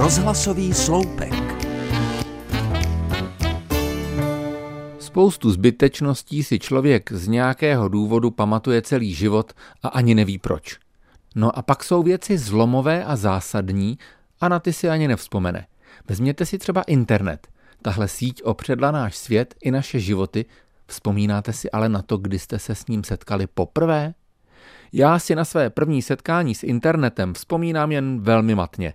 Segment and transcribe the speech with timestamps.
[0.00, 1.32] Rozhlasový sloupek.
[4.98, 9.52] Spoustu zbytečností si člověk z nějakého důvodu pamatuje celý život
[9.82, 10.78] a ani neví proč.
[11.34, 13.98] No a pak jsou věci zlomové a zásadní
[14.40, 15.66] a na ty si ani nevzpomene.
[16.08, 17.48] Vezměte si třeba internet.
[17.82, 20.44] Tahle síť opředla náš svět i naše životy.
[20.86, 24.14] Vzpomínáte si ale na to, kdy jste se s ním setkali poprvé?
[24.92, 28.94] Já si na své první setkání s internetem vzpomínám jen velmi matně.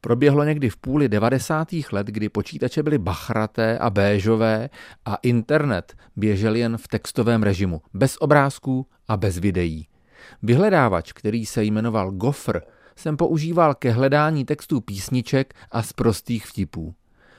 [0.00, 1.68] Proběhlo někdy v půli 90.
[1.92, 4.70] let, kdy počítače byly bachraté a béžové
[5.04, 9.86] a internet běžel jen v textovém režimu, bez obrázků a bez videí.
[10.42, 12.62] Vyhledávač, který se jmenoval Gopher,
[12.96, 16.94] jsem používal ke hledání textů písniček a z prostých vtipů.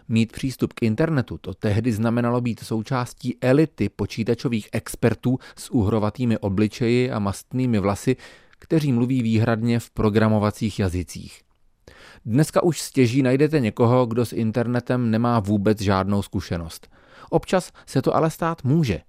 [0.08, 7.12] Mít přístup k internetu to tehdy znamenalo být součástí elity počítačových expertů s uhrovatými obličeji
[7.12, 8.16] a mastnými vlasy,
[8.60, 11.47] kteří mluví výhradně v programovacích jazycích.
[12.26, 16.88] Dneska už stěží najdete někoho, kdo s internetem nemá vůbec žádnou zkušenost.
[17.30, 19.02] Občas se to ale stát může.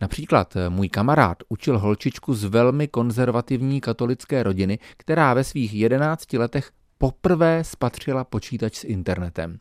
[0.00, 6.70] Například můj kamarád učil holčičku z velmi konzervativní katolické rodiny, která ve svých jedenácti letech
[6.98, 9.58] poprvé spatřila počítač s internetem.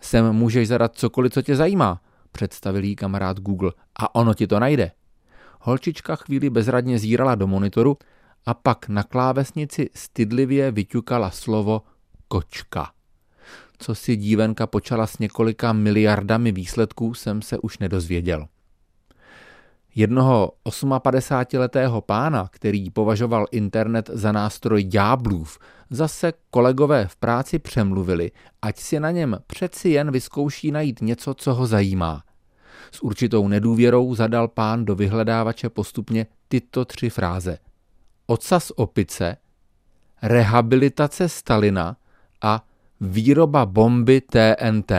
[0.00, 2.00] Sem můžeš zadat cokoliv, co tě zajímá,
[2.32, 4.90] představil jí kamarád Google a ono ti to najde.
[5.60, 7.96] Holčička chvíli bezradně zírala do monitoru
[8.46, 11.82] a pak na klávesnici stydlivě vyťukala slovo
[12.34, 12.90] kočka.
[13.78, 18.46] Co si dívenka počala s několika miliardami výsledků, jsem se už nedozvěděl.
[19.94, 25.58] Jednoho 58-letého pána, který považoval internet za nástroj ďáblův,
[25.90, 28.30] zase kolegové v práci přemluvili,
[28.62, 32.22] ať si na něm přeci jen vyzkouší najít něco, co ho zajímá.
[32.92, 37.58] S určitou nedůvěrou zadal pán do vyhledávače postupně tyto tři fráze.
[38.26, 39.36] Ocas opice,
[40.22, 41.96] rehabilitace Stalina
[42.44, 42.64] a
[43.00, 44.92] výroba bomby TNT.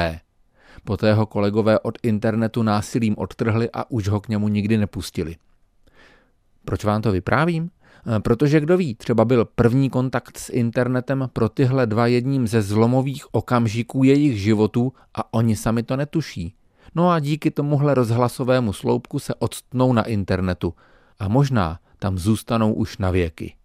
[0.84, 5.36] Poté ho kolegové od internetu násilím odtrhli a už ho k němu nikdy nepustili.
[6.66, 7.70] Proč vám to vyprávím?
[8.18, 12.62] E, protože kdo ví, třeba byl první kontakt s internetem pro tyhle dva jedním ze
[12.62, 16.54] zlomových okamžiků jejich životů a oni sami to netuší.
[16.96, 20.74] No a díky tomuhle rozhlasovému sloupku se odstnou na internetu
[21.20, 23.56] a možná tam zůstanou už na věky.